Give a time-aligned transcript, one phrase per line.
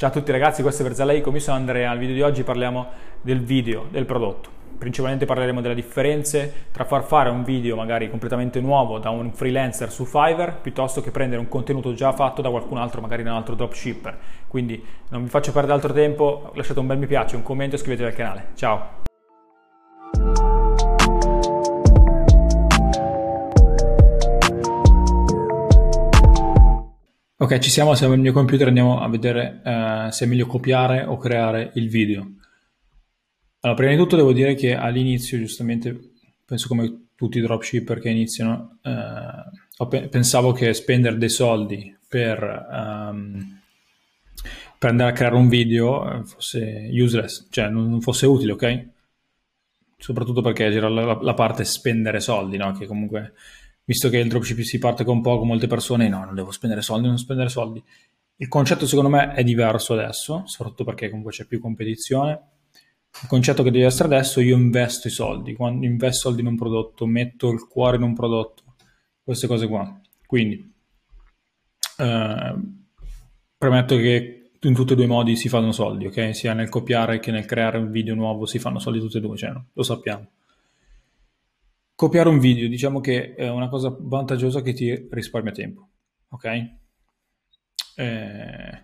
[0.00, 2.86] Ciao a tutti ragazzi, questo è Verzalaico, mi sono Andrea, al video di oggi parliamo
[3.20, 4.48] del video, del prodotto.
[4.78, 9.92] Principalmente parleremo delle differenze tra far fare un video magari completamente nuovo da un freelancer
[9.92, 13.36] su Fiverr piuttosto che prendere un contenuto già fatto da qualcun altro, magari da un
[13.36, 14.18] altro dropshipper.
[14.48, 17.78] Quindi non vi faccio perdere altro tempo, lasciate un bel mi piace, un commento e
[17.78, 18.46] iscrivetevi al canale.
[18.54, 18.99] Ciao!
[27.42, 31.04] Ok, ci siamo, siamo nel mio computer, andiamo a vedere eh, se è meglio copiare
[31.04, 32.34] o creare il video.
[33.60, 35.98] Allora, prima di tutto devo dire che all'inizio, giustamente,
[36.44, 43.60] penso come tutti i dropshipper che iniziano, eh, pensavo che spendere dei soldi per, um,
[44.78, 48.88] per, andare a creare un video eh, fosse useless, cioè non, fosse utile, ok?
[49.96, 52.72] Soprattutto perché c'era la, la parte spendere soldi, no?
[52.72, 53.32] Che comunque
[53.84, 57.08] visto che il dropshipping si parte con poco, molte persone no, non devo spendere soldi,
[57.08, 57.82] non spendere soldi.
[58.36, 62.40] Il concetto secondo me è diverso adesso, soprattutto perché comunque c'è più competizione.
[63.22, 66.56] Il concetto che deve essere adesso, io investo i soldi, quando investo soldi in un
[66.56, 68.62] prodotto, metto il cuore in un prodotto,
[69.22, 70.00] queste cose qua.
[70.24, 70.72] Quindi,
[71.98, 72.54] eh,
[73.58, 76.34] premetto che in tutti e due i modi si fanno soldi, ok?
[76.34, 79.36] Sia nel copiare che nel creare un video nuovo si fanno soldi tutti e due,
[79.36, 80.28] cioè, lo sappiamo.
[82.00, 85.90] Copiare un video, diciamo che è una cosa vantaggiosa che ti risparmia tempo,
[86.30, 86.44] ok?
[87.94, 88.82] Eh,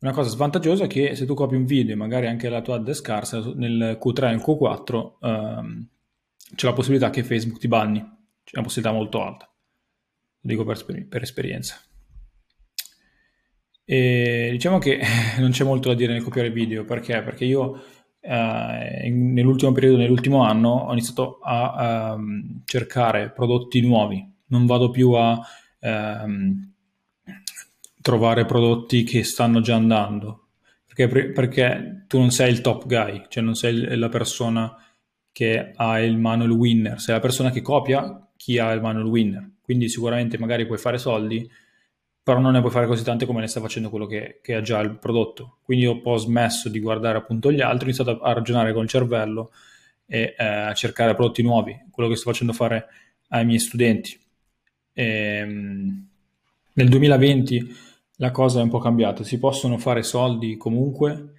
[0.00, 2.74] una cosa svantaggiosa è che se tu copi un video e magari anche la tua
[2.74, 5.88] ad è scarsa, nel Q3 e nel Q4 ehm,
[6.54, 11.06] c'è la possibilità che Facebook ti banni, c'è una possibilità molto alta, lo dico per,
[11.08, 11.80] per esperienza.
[13.82, 15.00] E diciamo che
[15.40, 17.22] non c'è molto da dire nel copiare video, perché?
[17.22, 17.82] Perché io
[18.24, 24.24] eh, nell'ultimo periodo, nell'ultimo anno, ho iniziato a, um, cercare prodotti nuovi.
[24.46, 25.40] Non vado più a
[25.80, 26.72] um,
[28.00, 30.38] trovare prodotti che stanno già andando.
[30.86, 34.76] Perché, perché, tu non sei il top guy, cioè non sei la persona
[35.32, 39.50] che ha il manual winner, sei la persona che copia chi ha il manual winner.
[39.62, 41.48] Quindi sicuramente magari puoi fare soldi,
[42.22, 44.60] però non ne puoi fare così tante come ne sta facendo quello che, che ha
[44.60, 45.58] già il prodotto.
[45.62, 48.84] Quindi ho un po' smesso di guardare appunto gli altri, ho iniziato a, ragionare con
[48.84, 49.50] il cervello
[50.06, 52.86] e eh, a cercare prodotti nuovi, quello che sto facendo fare
[53.28, 54.18] ai miei studenti.
[54.92, 56.06] E, ehm,
[56.74, 57.76] nel 2020
[58.16, 61.32] la cosa è un po' cambiata, si possono fare soldi comunque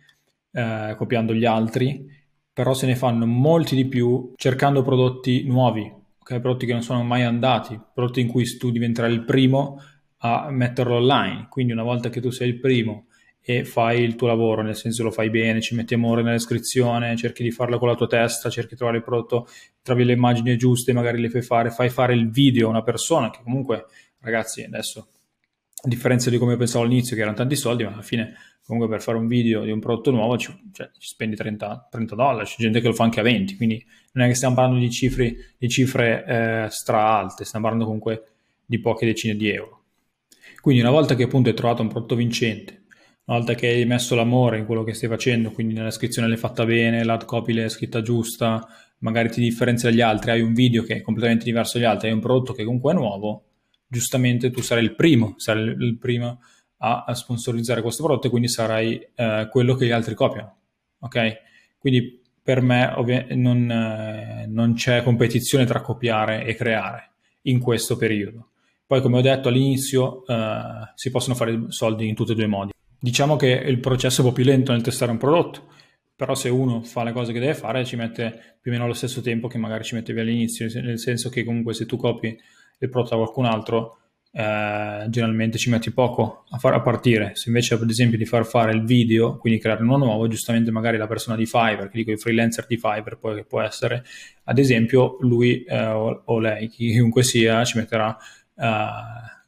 [0.52, 2.12] eh, copiando gli altri,
[2.52, 6.42] però se ne fanno molti di più cercando prodotti nuovi, okay?
[6.42, 9.80] prodotti che non sono mai andati, prodotti in cui tu diventerai il primo
[10.26, 11.48] a metterlo online.
[11.50, 13.08] Quindi una volta che tu sei il primo
[13.42, 17.18] e fai il tuo lavoro, nel senso lo fai bene, ci metti amore nella descrizione,
[17.18, 19.48] cerchi di farlo con la tua testa, cerchi di trovare il prodotto,
[19.82, 23.30] trovi le immagini giuste, magari le fai fare, fai fare il video a una persona
[23.32, 23.86] che comunque,
[24.20, 25.08] ragazzi, adesso,
[25.84, 28.34] a differenza di come pensavo all'inizio, che erano tanti soldi, ma alla fine
[28.66, 32.16] comunque per fare un video di un prodotto nuovo ci, cioè, ci spendi 30, 30,
[32.16, 34.80] dollari, c'è gente che lo fa anche a 20, quindi non è che stiamo parlando
[34.80, 38.28] di cifre, di cifre eh, stra alte, stiamo parlando comunque
[38.66, 39.83] di poche decine di euro.
[40.62, 42.84] Quindi una volta che appunto hai trovato un prodotto vincente,
[43.26, 46.38] una volta che hai messo l'amore in quello che stai facendo, quindi nella descrizione l'hai
[46.38, 48.68] fatta bene, l'ad copy l'hai scritta giusta,
[49.00, 52.14] magari ti differenzia dagli altri, hai un video che è completamente diverso dagli altri, hai
[52.14, 53.44] un prodotto che comunque è nuovo,
[53.88, 56.40] giustamente tu sarai il primo, sarai il primo
[56.78, 60.58] a, a sponsorizzare questo prodotto e quindi sarai eh, quello che gli altri copiano.
[61.00, 61.38] Ok?
[61.78, 67.12] Quindi per me ovvi- non, eh, non c'è competizione tra copiare e creare
[67.44, 68.50] in questo periodo.
[68.86, 72.50] Poi, come ho detto all'inizio, eh, si possono fare soldi in tutti e due i
[72.50, 72.72] modi.
[73.00, 75.68] Diciamo che il processo è un po' più lento nel testare un prodotto,
[76.16, 78.94] però se uno fa le cose che deve fare ci mette più o meno lo
[78.94, 82.28] stesso tempo che magari ci mettevi all'inizio, nel senso che comunque se tu copi
[82.80, 83.98] il prodotto da qualcun altro,
[84.32, 87.32] eh, generalmente ci metti poco a, far, a partire.
[87.36, 90.98] Se invece ad esempio di far fare il video, quindi creare uno nuovo, giustamente magari
[90.98, 94.04] la persona di Fiverr, che dico il freelancer di Fiverr, poi che può essere,
[94.46, 98.18] ad esempio lui eh, o, o lei, chiunque sia, ci metterà
[98.56, 98.66] uh,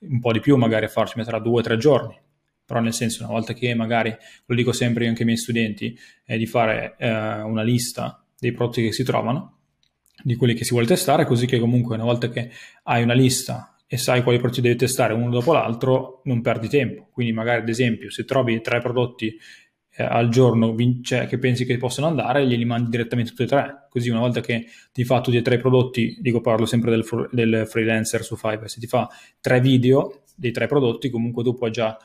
[0.07, 2.17] un po' di più magari a farci, metterà due o tre giorni.
[2.66, 6.38] Però nel senso, una volta che magari, lo dico sempre anche ai miei studenti, è
[6.38, 7.06] di fare uh,
[7.47, 9.57] una lista dei prodotti che si trovano,
[10.24, 12.50] di quelli che si vuole testare, così che comunque una volta che
[12.83, 17.07] hai una lista e sai quali prodotti devi testare uno dopo l'altro, non perdi tempo.
[17.12, 19.38] Quindi magari ad esempio se trovi tre prodotti
[19.97, 23.47] eh, al giorno vin- cioè, che pensi che possano andare, glieli mandi direttamente tutti e
[23.47, 23.88] tre.
[23.89, 27.30] Così una volta che ti fa tutti e tre i prodotti, dico parlo sempre del,
[27.31, 29.07] del freelancer su Fiverr, se ti fa
[29.39, 31.97] tre video dei tre prodotti, comunque tu puoi già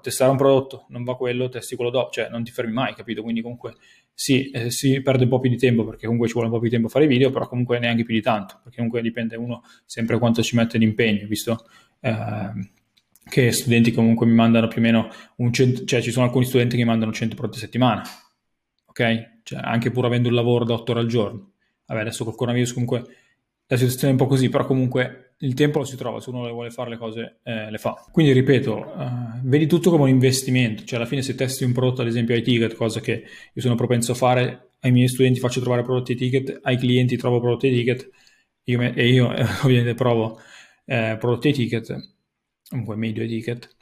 [0.00, 3.22] testare un prodotto, non va quello, testi quello dopo, cioè non ti fermi mai, capito?
[3.22, 3.74] Quindi comunque
[4.12, 6.60] sì, eh, si perde un po' più di tempo perché comunque ci vuole un po'
[6.60, 9.36] più di tempo fare i video, però comunque neanche più di tanto, perché comunque dipende
[9.36, 11.66] uno sempre quanto ci mette di impegno, visto...
[12.00, 12.80] Eh,
[13.24, 16.76] che studenti comunque mi mandano più o meno un cento, cioè ci sono alcuni studenti
[16.76, 18.02] che mi mandano 100 prodotti a settimana,
[18.86, 19.40] ok?
[19.42, 21.52] Cioè anche pur avendo un lavoro da 8 ore al giorno.
[21.86, 23.04] Vabbè, adesso col coronavirus comunque
[23.66, 26.48] la situazione è un po' così, però comunque il tempo lo si trova, se uno
[26.52, 28.04] vuole fare le cose eh, le fa.
[28.12, 32.02] Quindi ripeto, uh, vedi tutto come un investimento, cioè alla fine se testi un prodotto
[32.02, 35.60] ad esempio ai ticket, cosa che io sono propenso a fare, ai miei studenti faccio
[35.60, 38.10] trovare prodotti ticket, ai clienti trovo prodotti ticket
[38.64, 40.38] io me, e io eh, ovviamente provo
[40.84, 42.11] eh, prodotti ticket,
[42.72, 43.76] comunque medio ticket,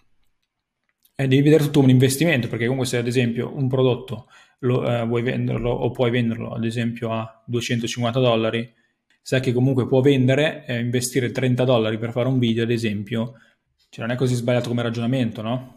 [1.15, 4.27] e devi vedere tutto un investimento, perché comunque se ad esempio un prodotto
[4.61, 8.73] lo, eh, vuoi venderlo o puoi venderlo ad esempio a 250 dollari,
[9.21, 13.35] sai che comunque può vendere e investire 30 dollari per fare un video, ad esempio,
[13.91, 15.77] cioè non è così sbagliato come ragionamento, no?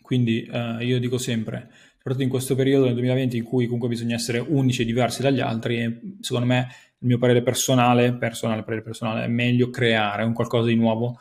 [0.00, 4.14] Quindi eh, io dico sempre, soprattutto in questo periodo nel 2020 in cui comunque bisogna
[4.14, 6.66] essere unici e diversi dagli altri, secondo me
[6.98, 11.18] il mio parere personale, personale, parere personale, è meglio creare un qualcosa di nuovo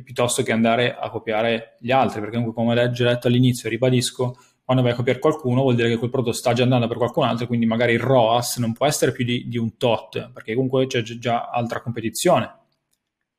[0.00, 4.82] piuttosto che andare a copiare gli altri, perché comunque come ho detto all'inizio, ribadisco, quando
[4.82, 7.46] vai a copiare qualcuno vuol dire che quel prodotto sta già andando per qualcun altro,
[7.46, 11.02] quindi magari il ROAS non può essere più di, di un tot, perché comunque c'è
[11.02, 12.50] già altra competizione,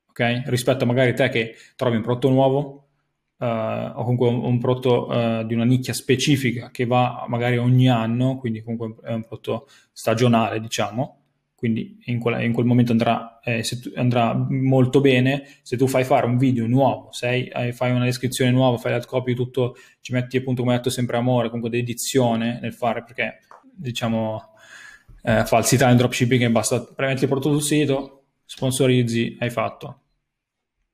[0.09, 0.43] ok?
[0.45, 2.87] Rispetto a magari te che trovi un prodotto nuovo
[3.37, 7.89] uh, o comunque un, un prodotto uh, di una nicchia specifica che va magari ogni
[7.89, 11.22] anno, quindi comunque è un prodotto stagionale, diciamo,
[11.63, 15.47] quindi in, quella, in quel momento andrà, eh, tu, andrà, molto bene.
[15.61, 19.33] Se tu fai fare un video nuovo, sei, fai una descrizione nuova, fai la copy,
[19.33, 23.39] tutto, ci metti appunto, come detto, sempre amore, comunque dedizione nel fare, perché
[23.73, 24.41] diciamo
[25.21, 30.01] eh, falsità nel dropshipping basta premetti il prodotto sul sito, sponsorizzi, hai fatto.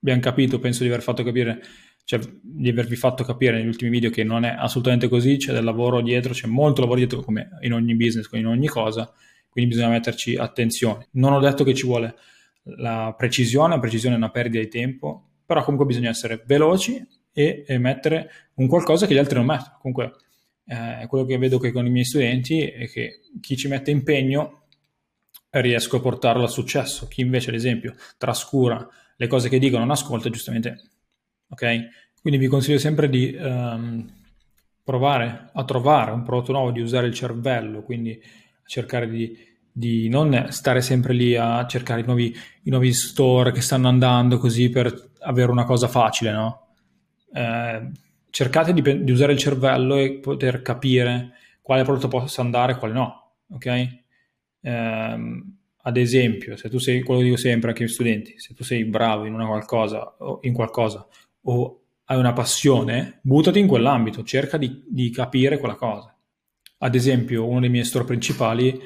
[0.04, 1.64] Abbiamo capito, penso di aver fatto capire
[2.04, 5.64] cioè, di avervi fatto capire negli ultimi video che non è assolutamente così, c'è del
[5.64, 9.12] lavoro dietro, c'è molto lavoro dietro come in ogni business, come in ogni cosa
[9.50, 11.08] quindi bisogna metterci attenzione.
[11.12, 12.16] Non ho detto che ci vuole
[12.64, 17.64] la precisione, la precisione è una perdita di tempo, però comunque bisogna essere veloci e,
[17.68, 19.78] e mettere un qualcosa che gli altri non mettono.
[19.82, 20.14] Comunque
[20.66, 24.66] eh, quello che vedo che con i miei studenti è che chi ci mette impegno
[25.52, 29.92] riesco a portarlo al successo, chi invece ad esempio trascura le cose che dicono, non
[29.92, 30.80] ascolta, giustamente,
[31.50, 31.88] ok?
[32.22, 34.08] Quindi vi consiglio sempre di um,
[34.84, 38.22] provare a trovare un prodotto nuovo, di usare il cervello, quindi
[38.70, 39.36] cercare di,
[39.72, 42.34] di non stare sempre lì a cercare i nuovi,
[42.64, 46.68] i nuovi, store che stanno andando così per avere una cosa facile, no?
[47.34, 47.90] Eh,
[48.30, 51.32] cercate di, di, usare il cervello e poter capire
[51.62, 53.66] quale prodotto possa andare e quale no, ok?
[54.62, 55.44] Eh,
[55.82, 58.86] ad esempio, se tu sei, quello che dico sempre anche ai studenti, se tu sei
[58.86, 61.08] bravo in una qualcosa o in qualcosa
[61.42, 66.14] o hai una passione, buttati in quell'ambito, cerca di, di capire quella cosa.
[66.80, 68.80] Ad esempio, uno dei miei store principali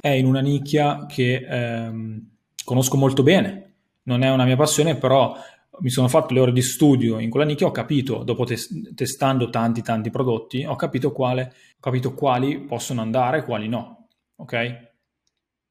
[0.00, 2.30] è in una nicchia che ehm,
[2.64, 3.74] conosco molto bene.
[4.04, 5.36] Non è una mia passione, però
[5.80, 9.48] mi sono fatto le ore di studio in quella nicchia, ho capito, dopo tes- testando
[9.48, 11.42] tanti tanti prodotti, ho capito, quale,
[11.76, 14.08] ho capito quali possono andare e quali no.
[14.36, 14.90] Ok?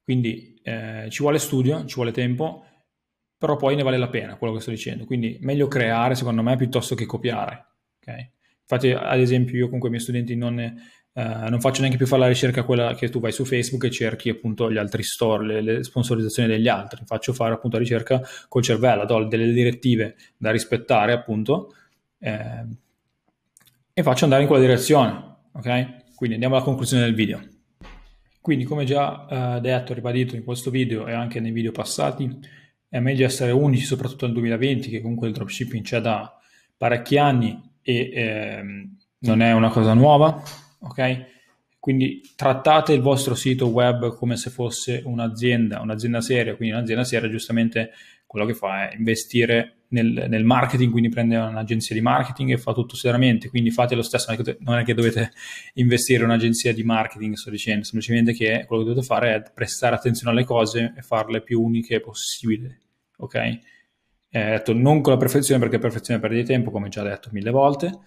[0.03, 2.65] Quindi eh, ci vuole studio, ci vuole tempo,
[3.37, 5.05] però poi ne vale la pena quello che sto dicendo.
[5.05, 7.65] Quindi meglio creare, secondo me, piuttosto che copiare.
[7.99, 8.29] Ok?
[8.61, 10.59] Infatti, ad esempio, io con quei miei studenti non,
[11.13, 13.91] Uh, non faccio neanche più fare la ricerca quella che tu vai su Facebook e
[13.91, 17.03] cerchi appunto gli altri store, le, le sponsorizzazioni degli altri.
[17.05, 21.75] Faccio fare appunto la ricerca col cervello, do delle direttive da rispettare appunto
[22.17, 22.65] eh,
[23.93, 25.35] e faccio andare in quella direzione.
[25.51, 26.15] Ok?
[26.15, 27.41] Quindi andiamo alla conclusione del video.
[28.39, 32.39] Quindi come già uh, detto, ribadito in questo video e anche nei video passati,
[32.87, 36.37] è meglio essere unici soprattutto nel 2020 che comunque il dropshipping c'è da
[36.75, 38.63] parecchi anni e eh,
[39.19, 40.43] non è una cosa nuova
[40.81, 41.39] ok?
[41.79, 47.29] Quindi trattate il vostro sito web come se fosse un'azienda, un'azienda seria, quindi un'azienda seria
[47.29, 47.91] giustamente
[48.27, 52.71] quello che fa è investire nel, nel, marketing, quindi prende un'agenzia di marketing e fa
[52.71, 55.31] tutto seriamente, quindi fate lo stesso, non è che dovete
[55.73, 59.95] investire in un'agenzia di marketing, sto dicendo, semplicemente che quello che dovete fare è prestare
[59.95, 62.79] attenzione alle cose e farle più uniche possibile,
[63.17, 63.35] ok?
[63.35, 63.59] Eh,
[64.29, 67.99] detto, non con la perfezione perché perfezione perde tempo, come già detto mille volte,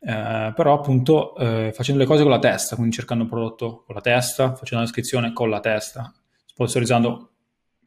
[0.00, 3.94] eh, però appunto eh, facendo le cose con la testa, quindi cercando un prodotto con
[3.94, 6.12] la testa, facendo la descrizione con la testa,
[6.46, 7.30] sponsorizzando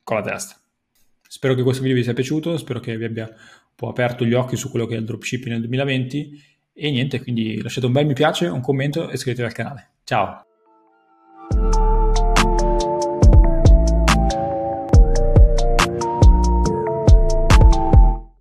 [0.03, 0.55] con la testa.
[1.27, 4.33] Spero che questo video vi sia piaciuto, spero che vi abbia un po' aperto gli
[4.33, 8.05] occhi su quello che è il dropshipping nel 2020 e niente, quindi lasciate un bel
[8.05, 9.89] mi piace, un commento e iscrivetevi al canale.
[10.03, 10.52] Ciao!